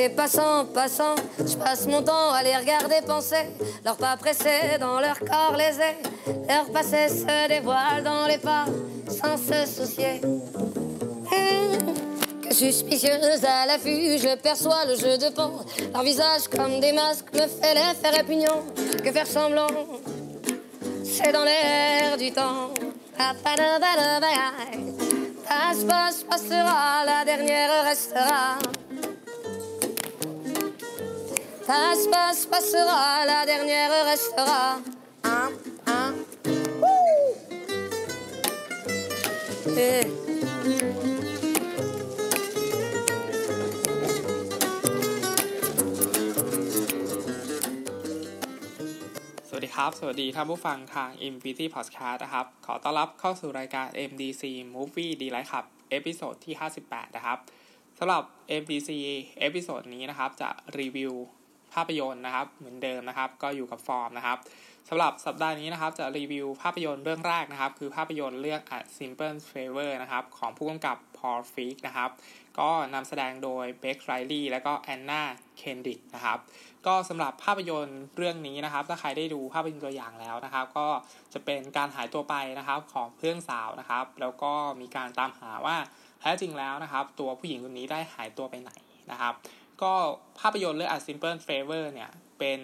[0.00, 3.46] Et passant, passant, je passe mon temps à les regarder penser.
[3.84, 5.96] Leurs pas pressés dans leur corps lésés.
[6.48, 8.66] Leur passé se dévoile dans les pas
[9.08, 10.20] sans se soucier.
[10.22, 11.94] Hum,
[12.40, 15.50] Que suspicieuse à l'affût, je perçois le jeu de pan.
[15.92, 18.62] Leur visage comme des masques me fait l'effet répugnant.
[19.02, 19.66] Que faire semblant,
[21.02, 22.70] c'est dans l'air du temps.
[25.48, 28.58] Passe, passe, passera, la dernière restera.
[31.68, 34.80] Passe, passe, passera, la dernière restera.
[35.22, 35.52] Un,
[35.86, 36.14] un.
[36.80, 37.36] Wouh
[39.76, 40.06] Eh.
[49.48, 54.42] สวัสดีครับ สวัสดีท่านผู้ฟังทาง m p t Podcast นะครับ ขอต้อนรับเข้าสู่รายการ MDC
[54.74, 56.54] Movie d l i g h t ครับ episode ที่
[56.84, 57.38] 58 นะครับ
[57.98, 58.22] สำหรับ
[58.62, 58.90] MDC
[59.40, 60.50] episode นี้นะครับ จะ
[60.80, 64.38] รีวิวภาพยนตร์นะครับ เหมือนเดิมนะครับ ก็อยู่กับฟอร์มนะครับ
[64.88, 72.10] สำหรับสัปดาห์นี้นะครับจะรีวิวภาพยนตร์เรื่องแรกนะครับ คือภาพยนตร์เรื่อง A Simple Favor นะครับ ของผู้กำกับ Paul Feig นะครับ
[72.58, 76.38] ก็นำแสดงโดย Blake Lively และก็ Anna Kendrick นะครับ
[76.86, 80.88] ก็สำหรับภาพยนตร์เรื่องนี้นะครับ ถ้าใครได้ดูภาพยนตร์ตัวอย่างแล้วนะครับ ก็
[81.32, 85.76] จะเป็นการหายตัวไปนะครับของเพื่อนสาวนะครับ แล้วก็มีการตามหาว่า
[86.20, 88.70] แท้จริงแล้วนะครับ ตัวผู้หญิงคนนี้ได้หายตัวไปไหน
[89.10, 89.34] นะครับ
[89.82, 89.92] ก็
[90.40, 92.60] ภาพยนตร์เรื่อง A Simple Favor เนี่ยเป็น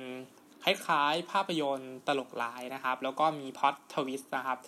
[0.65, 4.59] คล้ายๆ ภาพยนตร์ตลกร้ายนะครับ แล้วก็มีพล็อตทวิสต์นะครับ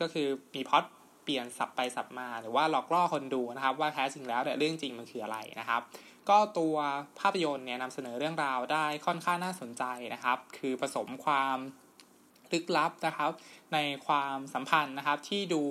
[0.00, 0.84] ก็คือมีพล็อต
[1.22, 5.82] เปลี่ยนสับไปสับมา หรือว่าหลอกล่อคนดูนะครับ ว่าแท้จริงแล้วเนี่ยเรื่องจริงมันคืออะไรนะครับ
[6.28, 6.76] ก็ตัว
[7.20, 11.58] ภาพยนตร์เนี่ยนำเสนอเรื่องราวได้ค่อนข้างน่าสนใจนะครับ คือผสมความ
[12.52, 13.30] ลึกลับนะครับ
[13.72, 15.62] ในความสัมพันธ์นะครับที่ดู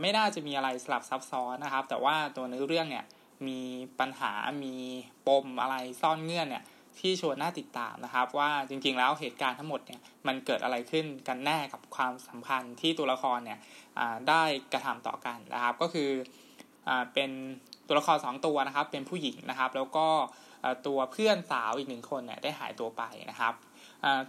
[0.00, 3.04] ไม่น่าจะมีอะไรสลับซับซ้อนนะครับ แต่ว่าตัวเนื้อเรื่องเนี่ย
[3.46, 3.60] มี
[4.00, 4.32] ปัญหา
[4.64, 4.74] มี
[5.28, 6.64] ปมอะไรซ่อนเงื่อนเนี่ย
[6.98, 13.58] ที่ชวนน่าติดตามนะครับ ว่าจริงๆแล้วเหตุการณ์ทั้งหมดเนี่ยมันเกิดอะไรขึ้นกันแน่กับความสัมพันธ์ที่ตัวละครเนี่ย
[14.28, 14.42] ได้
[14.72, 16.10] กระทำต่อกันนะครับ ก็คือ
[16.88, 17.30] อเป็น
[17.86, 20.06] ตัวละครสองตัวนะครับ เป็นผู้หญิงนะครับ แล้วก็
[20.86, 23.54] ตัวเพื่อนสาวอีกหนึ่งคนเนี่ยได้หายตัวไปนะครับ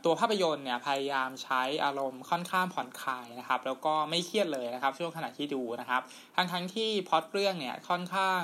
[0.03, 6.01] ตัวภาพยนตร์เนี่ยพยายามใช้อารมณ์ค่อนข้างผ่อนคลายนะครับ แล้วก็ไม่เครียดเลยนะครับ ช่วงขณะที่ดูนะครับ
[6.35, 8.39] ทั้งทั้งๆที่พอตเรื่องเนี่ยค่อนข้าง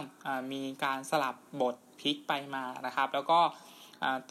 [0.52, 3.40] มีการสลับบทพลิกไปมานะครับ แล้วก็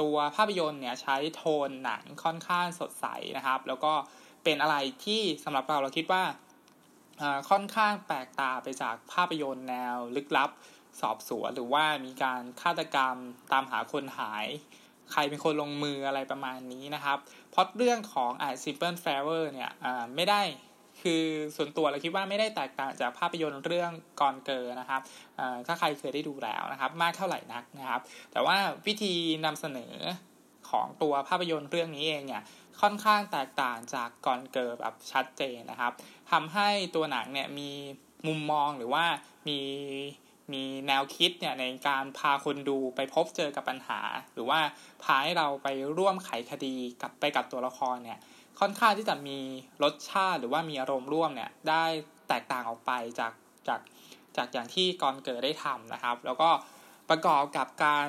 [0.00, 3.92] ตัวภาพยนตร์เนี่ยใช้โทนหนังค่อนข้างสดใสนะครับ แล้วก็
[4.44, 6.22] เป็นอะไรที่สำหรับเราเราคิดว่า
[7.22, 10.50] อ่าค่อนข้างแปลกตาไปจากภาพยนตร์แนวลึกลับ
[11.00, 13.16] สอบสวนหรือว่ามีการฆาตกรรม
[13.52, 14.46] ตามหาคนหาย
[15.12, 17.18] ใครเป็นคนลงมืออะไรประมาณนี้นะครับ
[17.50, 20.42] เพราะเรื่องของ A Simple Favor เนี่ยอ่าไม่ได้
[21.02, 21.24] คือ
[21.56, 23.90] ส่วนตัวเราคิดว่าไม่ได้แตกต่างจากภาพยนตร์เรื่อง
[24.20, 25.00] กอนเกอร์นะครับ
[25.38, 28.00] อ่าถ้าใครเคยได้ดูแล้วนะครับ มากเท่าไหร่นักนะครับ
[28.32, 28.56] แต่ว่า
[28.86, 29.14] วิธี
[29.44, 29.94] นำเสนอ
[30.70, 32.42] ของตัวภาพยนตร์เรื่องนี้เองเนี่ย
[32.80, 35.92] ค่อนข้างแตกต่างจากกอนเกอร์แบบชัดเจนนะครับ
[36.30, 37.70] ทำให้ตัวหนังเนี่ยมี
[38.26, 39.04] มุมมองหรือว่า
[39.48, 39.58] มี
[40.52, 44.00] มีแนวคิดเนี่ยในการพาคนดูไปพบเจอกับปัญหา
[44.32, 44.60] หรือว่า
[45.02, 48.18] พาให้เราไปร่วมไขคดีกับไปกับตัวละครเนี่ย
[48.60, 49.38] ค่อนข้างที่จะมี
[49.82, 51.84] รสชาติหรือว่ามีอารมณ์ร่วมเนี่ยได้
[52.28, 53.32] แตกต่างออกไปจาก
[53.68, 53.80] จาก
[54.36, 56.48] จากอย่างที่กอนเกิดได้ทำนะครับ แล้วก็
[57.10, 58.08] ประกอบกับการ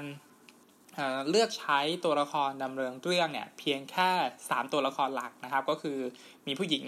[0.95, 4.09] เเลือกใช้ตัวละครดำเนินเรื่องเนี่ยเพียงแค่
[4.41, 5.99] 3 ตัวละครหลักนะครับ ก็คือ
[6.47, 6.85] มีผู้หญิง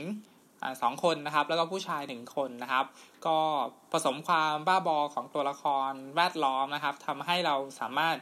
[0.82, 2.86] สองคนนะครับ แล้วก็ผู้ชายหนึ่งคนนะครับ
[3.28, 3.38] ก็
[3.92, 8.16] ผสมความบ้าบอของตัวละครแวดล้อมนะครับทำให้เราสามารถ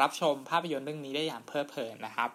[0.00, 2.30] รับชมภาพยนตร์เรื่องนี้ได้อย่างเพลิดเพลินนะครับ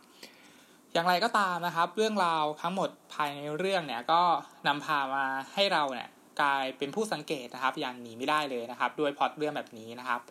[0.93, 4.21] อย่างไรก็ตามนะครับ เรื่องราวทั้งหมดภายในเรื่องเนี่ยก็
[4.67, 6.09] นำพามาให้เราเนี่ย
[6.41, 10.21] กลายเป็นผู้สังเกตนะครับ อย่างหนีไม่ได้เลยนะครับ ด้วยพล็อตเรื่องแบบนี้นะครับ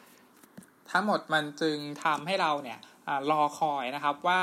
[0.91, 2.79] ทั้งหมดมันจึงทำให้เราเนี่ย
[3.09, 4.41] อรอคอยนะครับว่า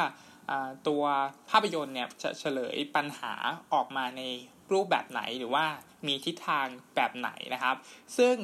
[0.87, 1.03] ตัว
[1.49, 3.33] ภาพยนตร์เนี่ยจะเฉลยปัญหา
[3.73, 4.21] ออกมาใน
[4.71, 5.65] รูปแบบไหนหรือว่า
[6.07, 7.75] มีทิศทางแบบไหนนะครับ
[8.17, 8.35] ซึ่ง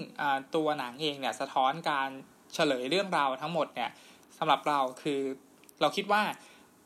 [0.55, 2.09] ตัวหนังเองเนี่ยสะท้อนการ
[2.53, 3.89] เฉลยเรื่องราวทั้งหมดเนี่ย
[4.37, 5.21] สำหรับเราคือ
[5.81, 6.21] เราคิดว่า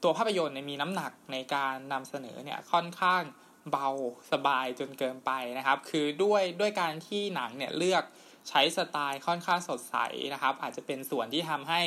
[0.03, 3.23] ตัวภาพยนตร์เนี่ยมีน้ำหนักในการนำเสนอเนี่ยค่อนข้าง
[3.71, 3.89] เบา
[4.31, 8.03] สบายจนเกินไปนะครับ คือด้วยด้วยการที่หนังเนี่ยเลือก
[8.49, 9.95] ใช้สไตล์ค่อนข้างสดใส
[10.33, 11.81] นะครับ อาจจะเป็นส่วนที่ทำให้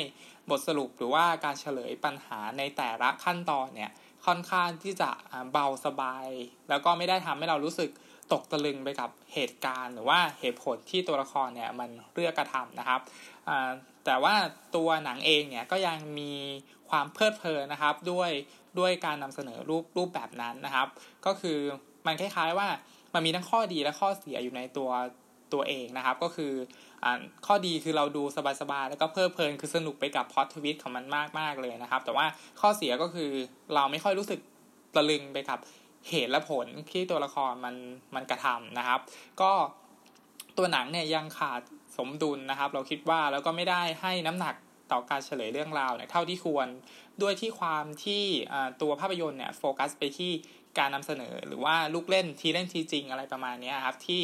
[0.49, 3.91] บทสรุปหรือว่าการเฉลยปัญหาในแต่ละขั้นตอนเนี่ย
[4.25, 5.09] ค่อนข้างที่จะ
[5.51, 6.27] เบาสบาย
[6.69, 7.89] แล้วก็ไม่ได้ทำให้เรารู้สึก
[8.31, 13.01] ตกตะลึงไปกับเหตุการณ์ หรือว่าเหตุผลที่ตัวละครเนี่ยมันเลือกกระทำนะครับ
[14.05, 14.35] แต่ว่า
[14.75, 16.33] ตัวหนังเองเนี่ยก็ยังมี
[16.89, 18.31] ความเพลิดเพลินนะครับด้วย
[18.79, 20.87] ด้วยการนำเสนอรูปรูปแบบนั้นนะครับ
[21.25, 21.59] ก็คือ
[22.05, 22.67] มันคล้ายๆว่า
[23.13, 24.89] มันมีทั้งข้อดีและข้อเสียอยู่ในตัว
[25.53, 26.53] ตัวเองนะครับ ก็คือ
[27.03, 27.07] อ
[27.45, 28.23] ข้อดีคือเราดู
[28.61, 31.05] สบายๆแล้วก็เพลิดเพลินคือสนุกไปกับพอดทวิตของมัน
[31.39, 32.25] มากๆเลยนะครับ แต่ว่า
[32.61, 33.31] ข้อเสียก็คือ
[33.73, 34.39] เราไม่ค่อยรู้สึก
[34.95, 35.59] ตะลึงไปกับ
[36.09, 37.75] เหตุและผลที่ตัวละครมัน
[38.15, 38.99] มันกระทำนะครับ
[39.41, 39.51] ก็
[40.57, 41.61] ตัวหนังเนี่ยยังขาด
[41.97, 44.55] สมดุลนะครับ เราคิดว่าแล้วก็ไม่ได้ให้น้ำหนัก
[44.91, 46.67] ต่อการเฉลยเรื่องราวเนี่ยเท่าที่ควร
[47.21, 48.23] ด้วยที่ความที่
[48.81, 50.31] ตัวภาพยนตร์เนี่ยโฟกัสไปที่
[50.77, 54.21] การนำเสนอหรือว่าลูกเล่นทีเล่นทีจริงอะไรประมาณนี้ครับที่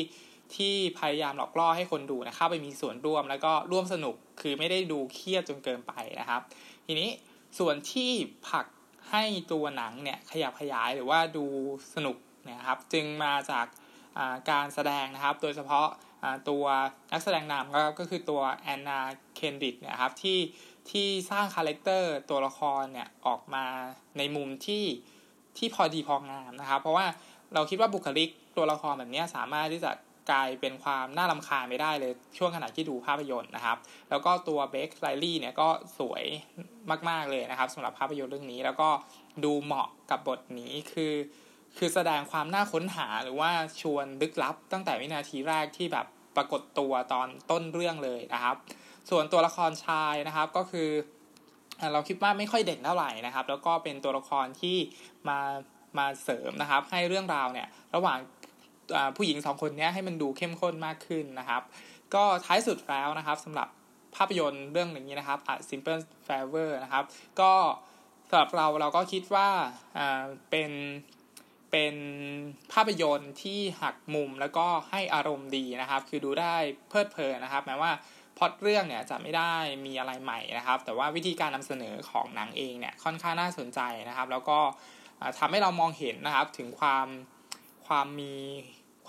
[0.58, 6.42] ที่พยายามหลอกล่อให้คนดูนะเข้าไปมีส่วนร่วมแล้วก็ร่วมสนุกคือไม่ได้ดูเครียดจนเกินไปนะครับ
[6.86, 7.10] ทีนี้
[7.60, 8.12] ส่วนที่
[8.50, 8.66] ผัก
[9.12, 11.46] ให้ตัวหนังเนี่ยขยับขยายหรือว่าดู
[11.96, 12.18] สนุก
[12.50, 13.66] นะครับ จึงมาจาก
[14.50, 15.88] การแสดงนะครับ โดยเฉพาะ
[16.50, 16.66] ตัว
[17.12, 19.00] นักแสดงนำก็คือตัวแอนนา
[19.36, 20.40] Kendrick นะครับที่
[20.90, 23.66] ที่สร้าง character ตัวละครเนี่ยออกมา
[24.18, 24.86] ในมุมที่
[25.58, 27.06] ที่พอดีพองามนะครับ เพราะว่า
[27.54, 29.92] เราคิดว่าบุคลิกตัวละครแบบนี้สามารถที่จะ
[30.32, 33.78] กลายเป็นความน่ารำคาญไม่ได้เลยช่วงขณะที่ดูภาพยนตร์นะครับ
[34.10, 36.24] แล้วก็ตัว Blake Lively เนี่ยก็สวย
[37.10, 38.90] มากๆเลยนะครับสำหรับภาพยนตร์เรื่องนี้ แล้วก็
[39.44, 41.14] ดูเหมาะกับบทนี้คือ
[41.78, 43.52] คือแสดงความน่าค้นหาหรือว่า
[43.82, 46.06] ชวนลึกลับ ตั้งแต่วินาทีแรกที่แบบ
[46.36, 48.56] ปรากฏตัวตอนต้นเรื่องเลยนะครับ
[49.10, 50.90] ส่วนตัวละครชายนะครับก็คือ
[51.94, 54.78] เราคิดว่าไม่ค่อยเด่นเท่าไหร่นะครับ แล้วก็เป็นตัวละครที่
[55.30, 55.40] มา
[55.98, 58.18] มาเสริมนะครับ ให้เรื่องราวเนี่ยระหว่าง
[59.18, 61.62] ผู้หญิงสองคนนี้ให้มันดูเข้มข้นมากขึ้นนะครับ
[62.14, 63.68] ก็ท้ายสุดแล้วนะครับสำหรับ
[64.16, 65.40] ภาพยนตร์เรื่องอย่างนี้นะครับ
[65.70, 67.04] Simple Favor นะครับ
[67.40, 67.54] ก็
[68.30, 69.50] สำหรับเราเราก็คิดว่า
[70.50, 70.72] เป็น
[71.72, 71.96] เป็น
[72.74, 76.56] ภาพยนตร์ที่หักมุมแล้วก็ให้อารมณ์ดีนะครับ คือดูได้
[76.90, 77.92] เพลิดเพลินนะครับแม้ว่า
[78.38, 79.54] พอดเรื่องเนี่ยจะไม่ได้
[79.86, 83.80] มีอะไรใหม่นะครับ แต่ว่าวิธีการนำเสนอของหนังเองเนี่ยค่อนข้างน่าสนใจ
[84.10, 84.60] นะครับ แล้วก็
[85.40, 87.08] ทำให้เรามองเห็นนะครับถึงความ
[87.88, 88.36] ความมี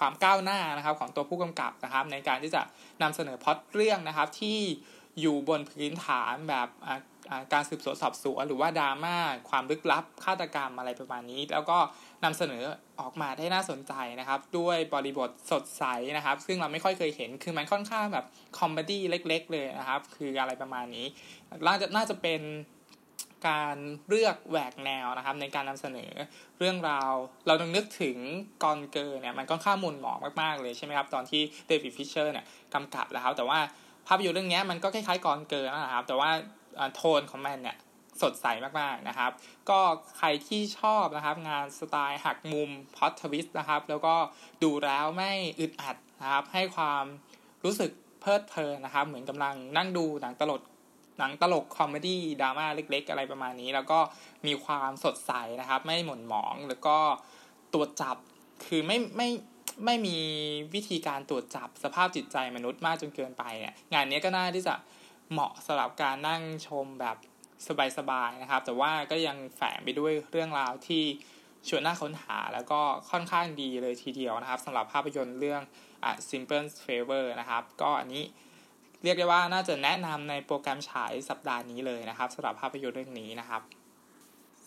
[0.02, 2.62] ความก้าวหน้านะครับของตัวผู้กำกับนะครับ ในการที่จะ
[3.02, 4.58] นำเสนอพอดเรื่องนะครับ ที่
[5.20, 6.68] อยู่บนพื้นฐานแบบ
[7.52, 9.16] การสืบสวนสอบสวน หรือว่าดราม่า
[9.50, 11.78] ความลึกลับฆาตกรรมอะไรประมาณนี้ แล้วก็
[12.24, 12.62] นำเสนอ
[13.00, 15.84] ออกมาได้น่าสนใจนะครับ ด้วยบริบทสดใส
[16.16, 18.26] นะครับ ซึ่งเราไม่ค่อยเคยเห็นคือมันค่อนข้างแบบ
[18.58, 21.06] comedy เล็ก ๆ เลยนะครับ คืออะไรประมาณนี้
[21.66, 22.40] น่าจะน่าจะเป็น
[23.48, 23.76] การ
[24.08, 26.12] เลือกแหวกแนวนะครับ ในการนำเสนอ
[26.58, 27.12] เรื่องราว
[27.46, 28.16] เราต้องนึกถึง
[28.62, 33.58] Gone Girl เนี่ยมันค่อนข้างหม่นหมองมากๆเลยใช่ไหมครับ ตอนที่ David Fincher เนี่ยกำกับแล้วแต่ว่า
[34.06, 36.30] ภาพยนตร์เรื่องนี้มันก็คล้ายๆ Gone Girl นะครับ แต่ว่า
[36.94, 37.76] โทนของมันเนี่ย
[38.22, 38.46] สดใส
[38.80, 39.30] มากๆนะครับ
[39.70, 39.80] ก็
[40.18, 44.14] ใครที่ชอบนะครับ งานสไตล์หักมุม plot twist นะครับ แล้วก็
[44.62, 47.04] ดูแล้วไม่อึดอัดนะครับ ให้ความ
[47.64, 47.90] รู้สึก
[48.20, 50.60] เพลิดเพลินนะครับ เหมือนกำลังนั่งดูหนังตลก
[51.18, 53.98] หนังตลก comedy drama เล็ก ๆ อะไรประมาณนี้ แล้วก็
[54.46, 56.96] มีความสดใสนะครับ ไม่หม่นหมองแล้วก็
[57.72, 58.16] ตรวจจับ
[58.66, 59.28] คือไม่ไม่
[59.84, 60.16] ไม่มี
[60.74, 64.74] วิธีการตรวจจับสภาพจิตใจมนุษย์มากจนเกินไปเนี่ยงานนี้ก็น่าที่จะ
[65.32, 67.16] เหมาะสำหรับการนั่งชมแบบ
[67.98, 71.02] สบายๆนะครับ แต่ว่าก็ยังแฝงไปด้วยเรื่องราวที่
[71.68, 72.80] ชวนน่าค้นหาแล้วก็
[73.10, 75.62] ค่อนข้างดีเลยทีเดียวนะครับสำหรับภาพยนตร์เรื่อง
[76.10, 78.24] A Simple Favor นะครับ ก็อันนี้
[79.02, 83.62] เรียกได้ว่าน่าจะแนะนำในโปรแกรมฉายสัปดาห์นี้เลยนะครับสำหรับภาพยนตร์เรื่องนี้นะครับ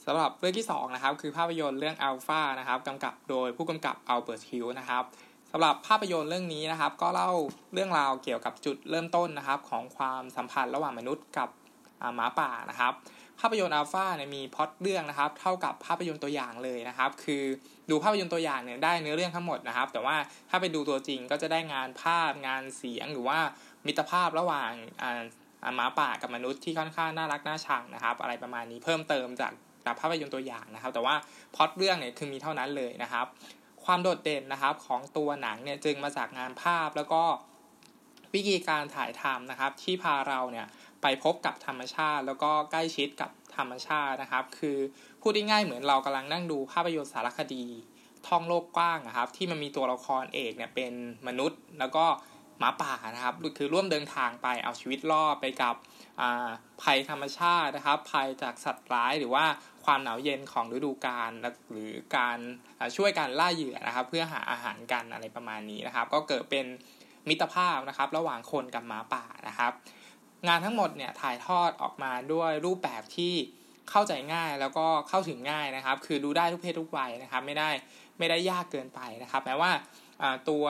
[0.06, 5.04] สำหรับเรื่องที่2นะครับคือภาพยนตร์เรื่องอัลฟานะครับกำกับโดยผู้กำกับ Albert Hughes นะครับ
[5.52, 7.32] สำหรับภาพยนตร์เรื่องนี้นะครับ ก็เล่า
[7.74, 11.50] เรื่องราวเกี่ยวกับจุดเริ่มต้นนะครับ ของความสัมพันธ์ระหว่างมนุษย์กับ
[12.16, 12.94] หมาป่านะครับ
[13.40, 17.44] ภาพยนตร์อัลฟาเนี่ยมีพอดเรื่องนะครับ เท่ากับภาพยนตร์ตัวอย่างเลยนะครับ คือ
[17.90, 20.16] ดูภาพยนตร์ตัวอย่างเนี่ยได้เนื้อเรื่องทั้งหมดนะครับ แต่ว่า
[20.50, 23.40] ถ้าไปดูตัวจริงก็จะได้งานภาพงานเสียงหรือว่า
[23.88, 24.72] มิตรภาพระหว่าง
[25.76, 31.16] หมาป่ากับมนุษย์ที่ค่อนข้างน่ารักน่าชังนะครับ อะไรประมาณนี้เพิ่มเติมจากภาพยนตร์ตัวอย่างนะครับ แต่ว่า
[31.56, 33.26] พอดเรื่องเนี่ยคือมีเท่านั้นเลยนะครับ
[33.86, 37.24] ความโดดเด่นนะครับของตัวหนังเนี่ยจึงมาจากงานภาพแล้วก็
[38.34, 40.68] วิธีการถ่ายทำนะครับ ที่พาเราเนี่ย
[41.02, 44.78] ไปพบกับธรรมชาติ แล้วก็ใกล้ชิดกับธรรมชาตินะครับ คือ
[45.22, 47.66] พูดง่ายๆเหมือนเรากำลังนั่งดูภาพยนตร์สารคดี
[48.28, 50.94] ท่องโลกกว้างนะครับ ที่มันมีตัวละครเอกเนี่ยเป็น
[51.28, 52.06] มนุษย์ แล้วก็
[52.60, 55.76] หมาป่านะครับคือร่วมเดินทางไปเอาชีวิตรอดไปกับ
[56.82, 59.46] ภัยธรรมชาตินะครับ ภัยจากสัตว์ร้ายหรือว่า
[59.86, 61.32] ความหนาวเย็นของฤดูกาล
[61.72, 62.38] หรือการ
[62.96, 66.66] ช่วยการล่าเหยื่อนะครับ เพื่อหาอาหารกันอะไรประมาณนี้นะครับ ก็เกิดเป็น
[67.30, 69.72] มิตรภาพนะครับ ระหว่างคนกับหมาป่านะครับ
[70.48, 73.34] งานทั้งหมดเนี่ยถ่ายทอดออกมาด้วยรูปแบบที่
[73.90, 77.70] เข้าใจง่ายแล้วก็เข้าถึงง่ายนะครับ คือดูได้ทุกเพศทุกวัยนะครับ ไม่ได้
[78.20, 79.72] ไม่ได้ยากเกินไปนะครับแม้ว่า
[80.50, 80.66] ตัว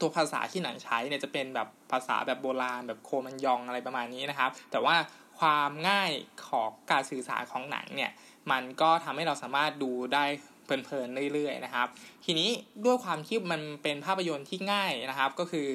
[0.00, 4.96] ตัวภาษาที่หนังใช้เนี่ยจะเป็นแบบภาษาแบบโบราณแบบโคมันยองอะไรประมาณนี้นะครับ แต่ว่า
[5.38, 6.10] ความง่าย
[6.48, 8.10] ของการสื่อสารของหนังเนี่ย
[8.50, 10.24] มันก็ทำให้เราสามารถดูได้
[10.64, 11.86] เพลินๆเรื่อยๆนะครับ
[12.24, 12.48] ทีนี้
[12.84, 15.66] ด้วยความที่มันเป็นภาพยนตร์ที่ง่ายนะครับ ก็คือ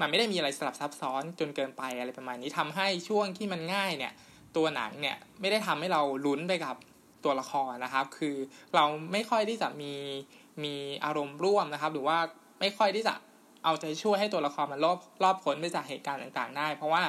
[0.00, 4.12] มันไม่ได้มีอะไรสลับซับซ้อนจนเกินไปอะไรประมาณนี้ทำให้ช่วงที่มันง่ายเนี่ย
[4.56, 6.76] ตัวหนังเนี่ยไม่ได้ทำให้เราลุ้นไปกับ
[7.24, 8.36] ตัวละครนะครับ คือ
[8.74, 9.92] เราไม่ค่อยที่จะมี
[10.64, 12.18] มีอารมณ์ร่วมนะครับ หรือว่า
[12.60, 13.14] ไม่ค่อยที่จะ
[13.64, 17.02] เอาใจช่วยให้ตัวละครมันรอบรอบพ้นไปจากเหตุการณ์ต่างๆ ได้ เพราะว่า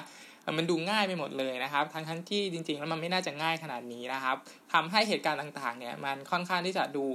[0.58, 4.36] มันดูง่ายไปหมดเลยนะครับ ทั้งทั้งที่จริง ๆ แล้วมันไม่น่าจะง่ายขนาดนี้นะครับ
[4.74, 7.05] ทำให้เหตุการณ์ต่างๆ เนี่ยมันค่อนข้างที่จะดู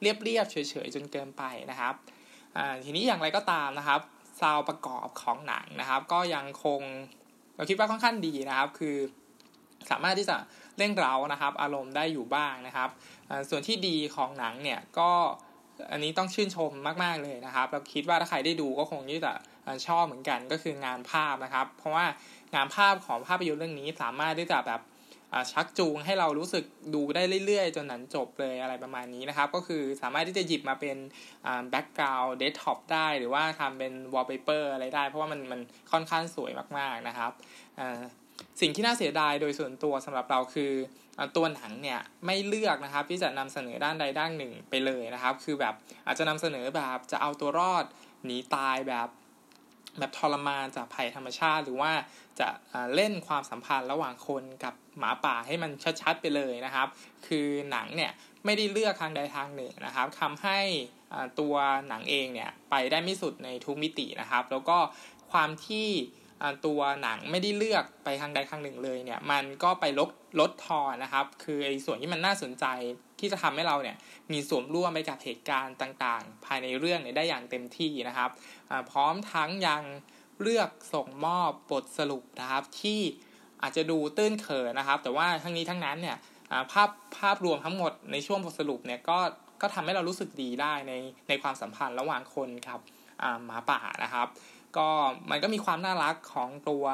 [0.00, 1.94] เรียบๆเฉยๆจนเกินไปนะครับ
[2.84, 4.00] ทีนี้อย่างไรก็ตามนะครับ
[4.40, 6.80] ซาวประกอบของหนังนะครับ ก็ยังคง
[7.56, 8.96] เราคิดว่าค่อนข้างดีนะครับ คือ
[9.90, 10.36] สามารถที่จะ
[10.78, 12.90] เล่นเร้านะครับ อารมณ์ได้อยู่บ้างนะครับ
[13.48, 15.10] ส่วนที่ดีของหนังเนี่ยก็
[15.92, 16.70] อันนี้ต้องชื่นชม
[17.04, 19.32] มาก ๆ เลยนะครับ เราคิดว่าถ้าใครได้ดูก็คงที่จะ
[19.86, 22.06] ชอบเหมือนกันก็คืองานภาพนะครับ เพราะว่า
[22.54, 24.80] งานภาพของภาพยนตร์เรื่องนี้สามารถที่จะแบบ
[25.52, 26.64] ชักจูงให้เรารู้สึก
[26.94, 30.96] ดูได้เรื่อย ๆ จนหนังจบเลยอะไรประมาณนี้นะครับ ก็คือสามารถที่จะหยิบมาเป็น
[31.70, 35.60] background desktop ได้หรือว่าทำเป็นวอลเปเปอร์อะไรได้ เพราะว่ามันมัน
[35.92, 37.32] ค่อนข้างสวยมากๆนะครับ
[38.60, 40.72] สิ่งที่น่าเสียดายโดยส่วนตัวสำหรับเราคือ
[41.36, 45.74] ตัวหนังเนี่ยไม่เลือกนะครับที่จะนำเสนอด้านใดด้านหนึ่งไปเลยนะครับ คือแบบ
[46.06, 47.84] อาจจะนำเสนอแบบจะเอาตัวรอด
[48.24, 49.08] หนีตายแบบ
[49.98, 51.92] แบบทรมานจากภัยธรรมชาติ หรือว่า
[52.40, 52.48] จะ
[52.94, 55.70] เล่นความสัมพันธ์ระหว่างคนกับหมาป่าให้มัน
[56.02, 56.88] ชัดๆไปเลยนะครับ
[57.26, 58.12] คือหนังเนี่ย
[58.44, 60.58] ไม่ได้เลือกทางใดทางหนึ่งนะครับทำให้
[61.40, 61.54] ตัว
[61.88, 64.78] หนังเองเนี่ยไปได้ไม่สุดในทุกมิตินะครับ แล้วก็
[65.32, 65.88] ความที่
[66.66, 72.66] ตัวหนังไม่ได้เลือกไปทางใดทางหนึ่งเลยเนี่ย มันก็ไปลดลดทอนนะครับ คือไอ้ส่วนที่มันน่าสนใจ
[73.20, 73.96] ที่จะทำให้เราเนี่ย
[74.32, 78.30] มีส่วนร่วมไปกับเหตุการณ์ต่างๆ ภายในเรื่องเนี่ยได้อย่างเต็มที่นะครับ
[78.90, 79.82] พร้อมทั้งยัง
[80.42, 83.00] เลือกส่งมอบบทสรุปนะครับที่
[83.62, 86.16] อาจจะดูตื้นเขินนะครับ แต่ว่าทั้งนี้ทั้งนั้นเนี่ย
[86.72, 89.18] ภาพภาพรวมทั้งหมดในช่วงบทสรุปเนี่ยก็
[89.60, 90.92] ก็ทำให้เรารู้สึกดีได้ใน
[91.28, 92.80] ในความสัมพันธ์ระหว่างคนกับ
[93.44, 94.26] หมาป่านะครับ
[94.76, 94.88] ก็
[95.30, 96.84] มันก็มีความน่ารักของตัว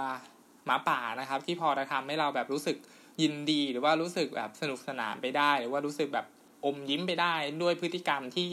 [0.67, 2.77] หมาป่านะครับ ที่พอจะทำให้เราแบบรู้สึก
[3.23, 6.27] ยินดีหรือว่ารู้สึกแบบสนุกสนานไปได้ หรือว่ารู้สึกแบบ
[6.65, 8.49] อมยิ้มไปได้ด้วยพฤติกรรมที่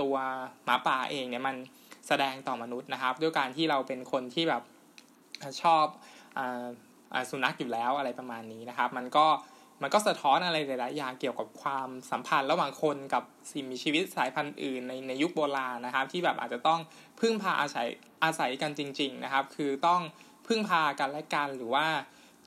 [0.00, 0.14] ตัว
[0.64, 1.56] หมาป่าเองเนี่ยมัน
[2.08, 4.62] แสดงต่อมนุษย์นะครับ ด้วยการที่เราเป็นคนที่แบบ
[5.62, 5.86] ชอบ
[7.30, 9.26] สุนัขอยู่แล้วอะไรประมาณนี้นะครับ มันก็
[9.82, 16.80] มันก็สะท้อนอะไรหลายๆอย่างเกี่ยวกับความสัมพันธ์ระหว่างคนกับสิ่งมีชีวิตสายพันธุ์อื่นในในยุคโบราณนะครับ ที่แบบอาจจะต้อง
[17.20, 17.88] พึ่งพาอาศัย
[18.24, 20.00] อาศัยกันจริง ๆนะครับ คือต้อง
[20.46, 21.86] พึ่งพากันและกันหรือว่า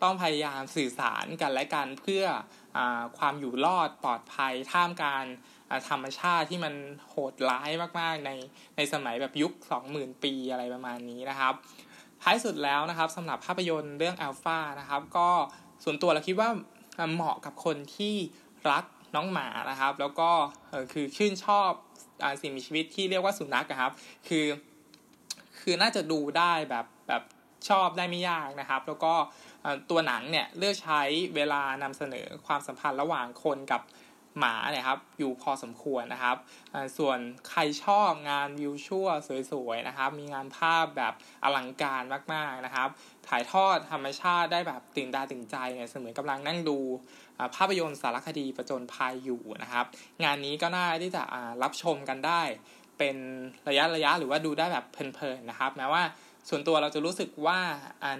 [0.03, 2.23] ต้องพยายามสื่อสารกันและกันเพื่อ
[2.77, 2.79] อ
[3.17, 5.25] ความอยู่รอดปลอดภัยท่ามกลาง
[5.89, 6.73] ธรรมชาติที่มัน
[7.09, 7.69] โหดร้าย
[7.99, 8.31] มากๆ ใน
[8.77, 9.51] ในสมัยแบบยุค
[9.87, 11.53] 20,000 ปีอะไรประมาณนี้นะครับ
[12.23, 15.29] ท้ายสุดแล้วนะครับสำหรับภาพยนตร์เรื่องอัลฟานะครับ ก็
[15.83, 16.49] ส่วนตัวเราคิดว่า
[17.13, 18.15] เหมาะกับคนที่
[18.71, 20.29] รักน้องหมานะครับ แล้วก็
[20.91, 21.69] คือชื่นชอบ
[22.23, 23.91] อสิ่งมีชีวิตที่เรียกว่าสุนัขครับ
[24.27, 24.45] คือ
[25.61, 27.23] คือน่าจะดูได้แบบแบบ
[27.69, 29.13] ชอบได้ไม่ยากนะครับ แล้วก็
[29.89, 31.01] ตัวหนังเนี่ยเลือกใช้
[31.35, 33.81] เวลานำเสนอความสัมพันธ์ระหว่างคนกับ
[34.37, 36.37] หมาเนี่ยครับอยู่พอสมควรนะครับ
[36.97, 37.19] ส่วน
[37.49, 39.07] ใครชอบงานวิวชั่ว
[39.51, 42.89] สวยๆนะครับ มีงานภาพแบบอลังการมากๆนะครับ
[43.27, 46.79] ถ่ายทอดธรรมชาติได้แบบตื่นตาตื่นใจเนี่ยเสมือนกำลังนั่งดู
[47.55, 49.85] ภาพยนตร์สารคดีประจนภัยอยู่นะครับ
[50.23, 51.23] งานนี้ก็น่าที่จะ
[51.63, 52.41] รับชมกันได้
[52.97, 53.17] เป็น
[53.69, 56.03] ระยะระยะหรือว่าดูได้แบบเพลินๆนะครับแม้ว่า
[56.49, 57.59] ส่วนตัวเราจะรู้สึกว่า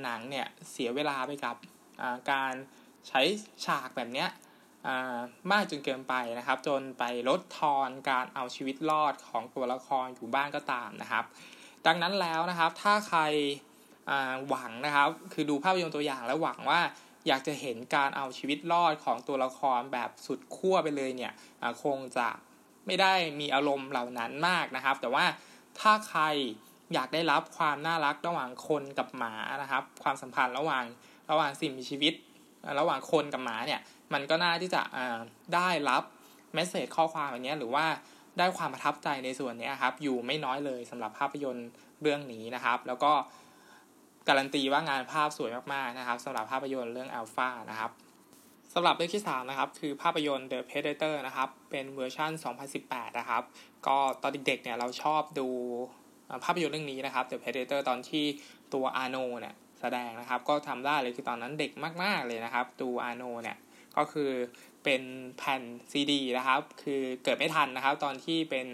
[0.04, 1.56] หนังเนี่ยเสียเวลาไปกับ
[2.32, 2.54] การ
[3.08, 3.22] ใช้
[3.66, 4.30] ฉากแบบเนี้ย
[5.52, 11.24] มากจนเกินไปนะครับ จนไปลดทอนการเอาชีวิตรอดของตัวละครอยู่บ้างก็ตามนะครับ
[11.86, 13.22] ดังนั้นแล้วนะครับถ้าใคร
[14.48, 16.82] หวังนะครับ คือดูภาพยนตร์ตัวอย่างแล้วหวังว่า
[17.28, 21.34] อยากจะเห็นการเอาชีวิตรอดของตัวละครแบบสุดขั้วไปเลยเนี่ย
[21.84, 22.28] คงจะ
[22.86, 25.26] ไม่ได้มีอารมณ์เหล่านั้นมากนะครับ แต่ว่า
[25.80, 26.24] ถ้าใคร
[26.94, 30.84] อยากได้รับความน่ารักระหว่างคนกับหมานะครับ ความสัมพันธ์ระหว่าง
[31.32, 32.14] ระหว่างสิ่งมีชีวิต
[32.80, 33.82] ระหว่างคนกับหมาเนี่ย
[34.14, 34.82] มันก็น่าที่จะ
[35.56, 36.04] ได้รับ
[36.54, 37.86] เมสเซจข้อความแบบนี้หรือว่า
[38.38, 41.70] ได้ความประทับใจในส่วนนี้ครับ อยู่ไม่น้อยเลยสำหรับภาพยนตร์
[42.02, 43.12] เรื่องนี้นะครับ แล้วก็
[44.28, 47.92] การันตีว่างานภาพสวยมากๆนะครับสำหรับภาพยนตร์เรื่องอัลฟานะครับ
[48.74, 52.32] สำหรับเรื่องที่ 3 นะครับ คือภาพยนตร์ The Predator นะครับ เป็นเวอร์ชัน
[52.76, 53.44] 2018 นะครับ
[53.88, 55.48] ก็ตอนเด็กๆเนี่ยเราชอบดู
[56.44, 58.26] ภาพยนตร์เรื่องนี้นะครับ The Predator ตอนที่
[58.74, 61.72] ตัวอาโนเนี่ยแสดงนะครับ ก็ทำได้เลยคือตอนนั้นเด็ก
[62.04, 63.58] มากๆเลยนะครับ ตัวอาโนเนี่ย
[64.00, 64.32] ก็คือ
[64.84, 65.02] เป็น
[65.38, 68.68] แผ่นซีดีนะครับ คือเกิดไม่ทันนะครับ ตอนที่เป็น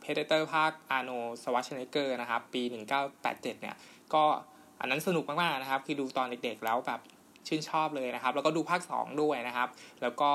[0.00, 1.10] Predator ภาค Arnold
[1.42, 2.62] Schwarzenegger นะครับ ปี
[3.06, 3.76] 1987 เนี่ย
[4.14, 4.24] ก็
[4.80, 7.00] อันนั้นสนุกมากๆนะครับ คือดูตอนเด็กๆแล้วแบบ
[7.46, 9.68] ชื่นชอบเลยนะครับ แล้วก็ดูภาค 2 ด้วยนะครับ
[10.02, 10.30] แล้วก็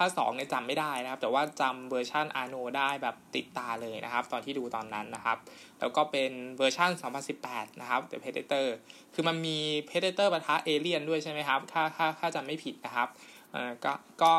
[0.00, 5.38] ภาคสองเนี่ยจำไม่ได้นะครับ แต่ว่าจำเวอร์ชันอาโนได้แบบติดตาเลยนะครับ ตอนที่ดูตอนนั้นนะครับ
[5.80, 6.90] แล้วก็เป็นเวอร์ชัน
[7.36, 8.66] 2018 นะครับ The Predator
[9.14, 13.08] คือมันมี Predator ปะทะเอเลี่ยนด้วยใช่ไหมครับถ้าถ้าถ้าจำไม่ผิดนะครับ
[13.52, 13.92] เอ่อก็
[14.22, 14.32] ก็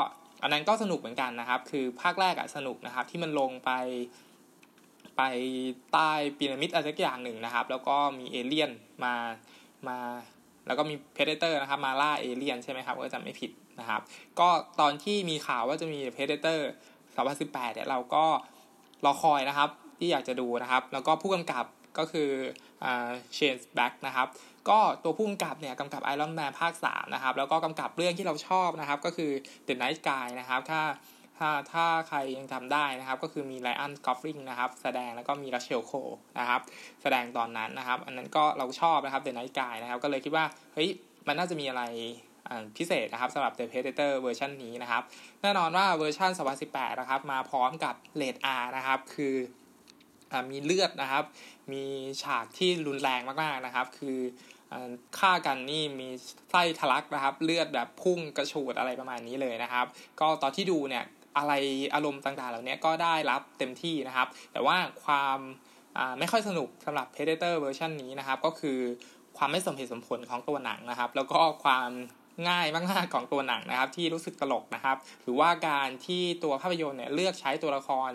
[0.44, 3.72] อันนั้นก็สนุกเหมือนกันนะครับ คือภาคแรกอะสนุกนะครับที่มันลงไป
[5.18, 5.22] ไป
[5.94, 8.72] ใต้พีระมิดอะไรสักอย่างหนึ่งนะครับ แล้วก็มีเอเลี่ยน
[9.04, 9.14] มา
[9.88, 9.98] มา
[10.68, 14.02] แล้วก็มี Predator นะครับมาล่าเอเลี่ยนใช่ไหมครับถ้าจำไม่ผิด นะครับ
[14.40, 14.50] ก็
[14.80, 16.72] ตอนที่มีข่าวว่าจะมี Predator
[17.22, 18.26] 2018เนี่ยเราก็
[19.06, 21.66] รอคอยนะครับที่อยากจะดูนะครับ แล้วก็ผู้กำกับ
[21.98, 22.30] ก็คือ
[23.34, 24.28] Shane Black นะครับ
[24.70, 29.32] ก็ตัวผู้กำกับเนี่ยกำกับ Iron Man ภาค 3 นะครับ แล้วก็กำกับเรื่องที่เราชอบนะครับ ก็คือ
[29.68, 30.82] The Nice Guys นะครับ ถ้า
[31.38, 35.92] ถ้าถ้าใครยังจำได้นะครับ ก็คือมี Ryan Gosling นะครับ แสดงแล้วก็มี Russell Crowe
[36.40, 36.62] นะครับ
[37.02, 40.90] แสดงตอนนั้นนะครับ อันนั้นก็เราชอบนะครับ The Nice Guys นะครับ ก็เลยคิดว่า เฮ้ย
[41.28, 41.84] มันน่าจะมีอะไร
[42.78, 45.04] พิเศษนะครับสำหรับ The Predator เวอร์ชันนี้นะครับ
[45.42, 46.32] แน่นอนว่าเวอร์ชัน
[46.66, 49.36] 2018 นะครับมาพร้อมกับเลด R นะครับคื
[50.32, 51.24] อมีเลือดนะครับ
[51.72, 51.84] มี
[52.24, 54.20] ฉากที่รุนแรงมากๆนะครับ คือ
[55.20, 56.08] ฆ่ากันนี่มี
[56.52, 59.86] ไส้ทะลักนะครับ เลือดแบบพุ่งกระฉูดอะไรประมาณนี้เลยนะครับ
[60.20, 61.04] ก็ตอนที่ดูเนี่ย
[61.38, 61.54] อะไร
[61.94, 65.38] อารมณ์ต่างๆ เหล่านี้ก็ได้รับเต็มที่นะครับ แต่ว่าความ
[66.20, 68.80] ไม่ค่อยสนุกสำหรับ Predator เวอร์ชันนี้นะครับ ก็คือ
[69.38, 71.90] ความไม่สมเหตุสมผลของตัวหนังนะครับ แล้วก็ความ
[72.50, 78.12] ง่ายมากๆของตัวหนังนะครับ ที่รู้สึกตลกนะครับ หรือว่าการที่ตัวภาพยนตร์เนี่ยเลือกใช้ตัวละคร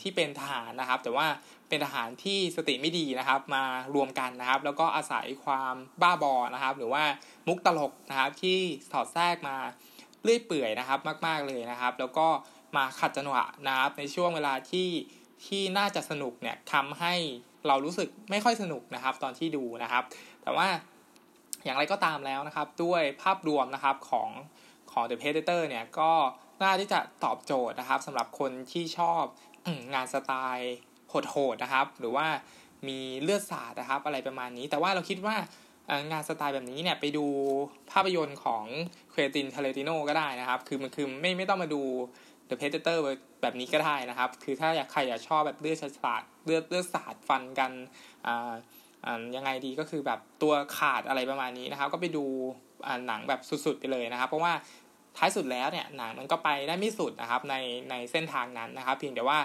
[0.00, 1.26] ที่เป็นทหารนะครับ แต่ว่า
[1.68, 3.64] เป็นทหารที่สติไม่ดีนะครับ มา
[3.94, 7.04] รวมกันนะครับ แล้วก็อาศัยความบ้าบอนะครับ หรือว่า
[7.48, 8.58] มุกตลกนะครับที่
[8.90, 9.56] สอดแทรกมา
[10.22, 12.26] เลื่อยเปื่อยนะครับมาก ๆเลยนะครับ แล้วก็
[12.76, 14.88] มาขัดจังหวะนะครับ ในช่วงเวลาที่
[15.46, 17.14] ที่น่าจะสนุกเนี่ยทำให้
[17.66, 20.04] เรารู้สึกไม่ค่อยสนุกนะครับ ตอนที่ดูนะครับ
[20.42, 20.68] แต่ว่า
[21.64, 24.30] อย่างไรก็ตามแล้วนะครับ ด้วยภาพรวมนะครับของ
[24.92, 26.10] ของ The Predator เนี่ยก็
[26.62, 29.22] น่าที่จะตอบโจทย์นะครับสำหรับคนที่ชอบ
[29.94, 30.76] งานสไตล์
[31.30, 32.26] โหดๆนะครับ หรือว่า
[32.88, 35.36] มีเลือดสาดนะครับ อะไรประมาณนี้ แต่ว่าเราคิดว่า
[36.10, 37.26] งานสไตล์แบบนี้เนี่ยไปดู
[37.92, 38.64] ภาพยนตร์ของ
[39.10, 41.82] เควิตินทาเลติโนก็ได้นะครับ คือมันคือไม่ไม่ต้องมาดู
[42.48, 42.98] The Predator
[43.42, 47.70] แบบนี้ก็ได้นะครับ คือถ้าอยากใครอยากชอบแบบเลือดสาดเลือดเลือดสาดฟันกัน
[48.26, 48.52] อ่า
[49.36, 52.24] ยังไงดีก็คือแบบตัวขาดอะไรประมาณนี้นะครับ ก็ไปดู
[53.06, 54.52] หนังแบบสุดๆไปเลยนะครับ เพราะว่า
[55.16, 57.54] ท้ายสุดแล้วเนี่ยหนังมันก็ไปได้ไม่สุดนะครับใน
[57.90, 59.38] ในเส้นทางนั้นนะครับ เพียงแต่ว่า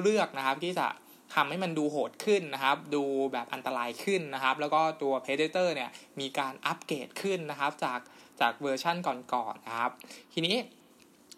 [0.00, 0.86] เลือกนะครับที่จะ
[1.34, 3.02] ทำให้มันดูโหดขึ้นนะครับ ดู
[3.32, 8.00] แบบอันตรายขึ้นนะครับ แล้วก็ตัว Predator เนี่ยมีการอัปเกรดขึ้นนะครับ จาก
[8.40, 8.96] จากเวอร์ชั่น
[9.34, 9.90] ก่อนๆนะครับ
[10.32, 10.56] ทีนี้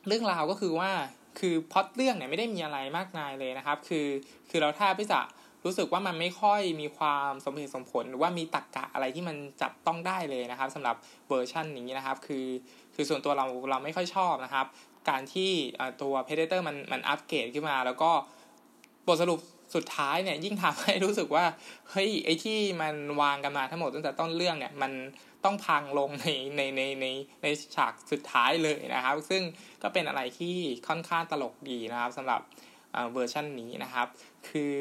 [0.07, 0.91] เรื่องราวก็คือว่า
[1.39, 4.07] คือพอดเรื่องเนี่ยไม่ได้มีอะไรมากมายเลยนะครับ คือ
[4.51, 5.21] คือเราแทบที่จะ
[5.69, 10.97] รู้สึกว่ามันไม่ค่อยมีความสมเหตุสมผล หรือว่ามีตรกกะอะไรที่มันจับต้องได้เลยนะครับสำหรับ
[11.29, 12.47] เวอร์ชันนี้นะครับ คือ
[12.95, 14.67] คือส่วนตัวเราเราไม่ค่อยชอบนะครับ
[15.09, 15.51] การที่
[16.03, 18.11] ตัว Predator มันมันอัปเกรดขึ้นมา แล้วก็
[19.07, 19.41] บทสรุป
[19.75, 21.45] สุดท้ายเนี่ยยิ่งทำให้รู้สึกว่า
[21.91, 24.93] เฮ้ยไอ้ที่มันวางกันมาทั้งหมดตั้งแต่ต้นเรื่องเนี่ยมัน
[25.45, 26.27] ต้องพังลงใน
[26.57, 27.07] ในในใน
[27.43, 29.43] ในฉากสุดท้ายเลยนะครับ ซึ่ง
[29.83, 30.57] ก็เป็นอะไรที่
[30.89, 32.41] ค่อนข้างตลกดีนะครับสำหรับ
[33.13, 34.07] เวอร์ชันนี้นะครับ
[34.49, 34.75] คือ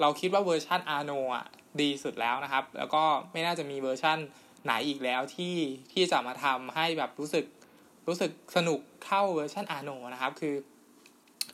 [0.00, 1.44] เราคิดว่าเวอร์ชันอาโนอะ
[1.80, 3.02] ดีสุดแล้วนะครับ แล้วก็
[3.32, 4.18] ไม่น่าจะมีเวอร์ชัน
[4.64, 5.56] ไหนอีกแล้วที่
[5.92, 7.44] ที่จะมาทำให้แบบรู้สึก
[8.08, 10.54] รู้สึกสนุกเท่าเวอร์ชัน Arnold นะครับ คือ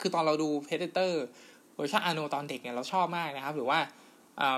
[0.00, 1.24] คือตอนเราดู Predator
[1.76, 3.78] เวอร์ชัน Arnold ตอนเด็กเนี่ยเราชอบมากนะครับ หรือว่า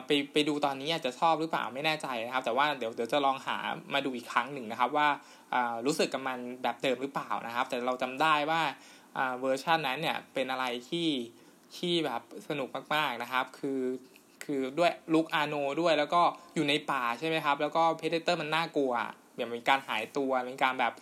[0.06, 3.56] ไปไปดูตอนนี้อาจจะชอบหรือเปล่าไม่แน่ใจนะครับ แต่ว่าเดี๋ยวเดี๋ยวจะลองหา
[3.94, 5.08] มาดูอีกครั้งหนึ่งนะครับว่า
[5.86, 8.62] รู้สึกกับมันแบบเดิมหรือเปล่านะครับ แต่เราจำได้ว่า
[9.10, 11.08] เวอร์ชันนั้นเนี่ยเป็นอะไรที่
[11.76, 13.80] ที่แบบสนุกมากๆนะครับ คือ
[14.44, 16.22] คือด้วยลุงอาร์โนลด์ด้วยแล้วก็
[16.54, 18.92] อยู่ในป่าใช่ไหมครับ แล้วก็ Predator มันน่ากลัว
[19.36, 20.92] แบบมีการหายตัวมีการแบบ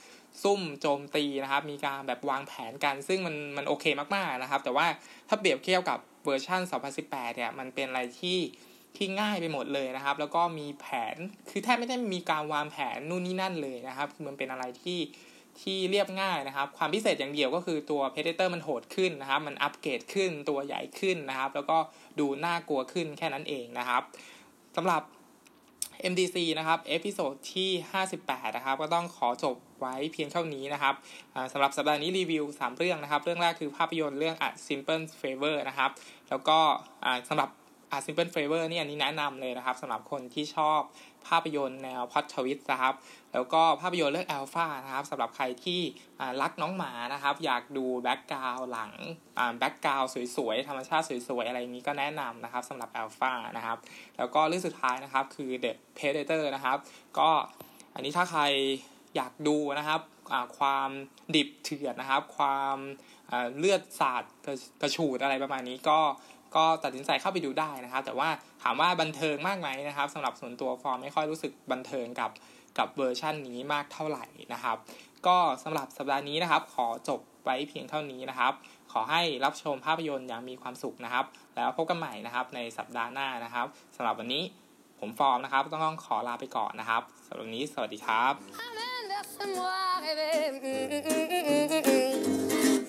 [0.42, 4.86] ซุ่มโจมตีนะครับ มีการแบบวางแผนกัน ซึ่งมันมันโอเคมากๆนะครับ แต่ว่า
[5.28, 6.60] ถ้าเปรียบเทียบกับเวอร์ชัน
[6.98, 8.38] 2018 เนี่ย มันเป็นอะไรที่
[8.96, 11.16] ที่ง่ายไปหมดเลยนะครับ แล้วก็มีแผน
[11.50, 14.98] คือแทบไม่ได้มีการวางแผนนู่นนี่นั่นเลยนะครับ คือมันเป็นอะไรที่
[15.62, 21.78] ที่เรียบง่ายนะครับ ความพิเศษอย่างเดียวก็คือตัว Predator มันโหดขึ้นนะครับ มันอัปเกรดขึ้นตัวใหญ่ขึ้นนะครับ แล้วก็
[22.18, 24.02] ดูน่ากลัวขึ้นแค่นั้นเองนะครับ
[24.76, 25.02] สำหรับ
[26.12, 27.70] MDC นะครับ episode ที่
[28.14, 30.94] 58 นะครับ ก็ต้องขอจบไว้เพียงเท่านี้นะครับ
[31.52, 35.90] สำหรับสัปดาห์นี้รีวิว 3 เรื่องนะครับ เรื่องแรกคือภาพยนตร์เรื่อง A Simple Favor นะครับ
[36.28, 36.58] แล้วก็
[37.28, 37.50] สำหรับ
[37.90, 40.80] A Simple Favor นี่อันนี้แนะนำเลยนะครับสำหรับคนที่ชอบ
[41.26, 42.94] ภาพยนตร์แนวพอดทวิตนะครับ
[43.32, 45.80] แล้วก็ภาพยนตร์เรื่องอัลฟานะครับสำหรับใครที่
[46.42, 48.92] รักน้องหมานะครับ อยากดูแบ็กกราวหลัง
[49.58, 50.02] แบ็กกราว
[50.36, 53.78] สวยๆ ธรรมชาติสวยๆ อะไรนี้ก็แนะนำนะครับสำหรับอัลฟานะครับ
[54.16, 56.78] แล้วก็เรื่องสุดท้ายนะครับคือ The Predator นะครับ
[57.18, 57.30] ก็
[57.94, 58.42] อันนี้ถ้าใคร
[59.16, 60.00] อยากดูนะครับ
[60.58, 60.90] ความ
[61.34, 62.76] ดิบเถื่อนนะครับ ความ
[63.58, 64.22] เลือดสาด
[64.82, 65.98] กระฉูดอะไรประมาณนี้ก็
[66.56, 68.28] ก็ตัดสินใจเข้าไปดูได้นะครับ แต่ว่า
[68.62, 72.30] ถามว่าบันเทิงมากไหมนะครับสำหรับส่วนตัวฟอร์มไม่ค่อยรู้สึกบันเทิงกับ
[72.78, 74.76] กับเวอร์ชั่นนี้มากเท่าไหร่นะครับ
[75.26, 78.52] ก็สำหรับสัปดาห์นี้นะครับ ขอจบไว้เพียงเท่านี้นะครับ
[78.92, 81.24] ขอให้รับชมภาพยนตร์อย่างมีความสุขนะครับ
[81.56, 84.42] แล้วพบกันใหม่นะครับในสัปดาห์หน้านะครับสำหรับวันนี้
[85.00, 88.34] ผมฟอร์มนะครับ ต้องต้องขอลาไปก่อนนะครับสำหรับวันนี้สวัสดีครับ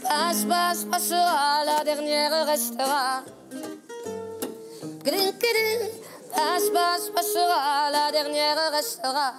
[0.02, 3.24] Passe, passe, passera, la dernière restera.
[6.32, 9.34] Passe, passe, passera, la dernière restera.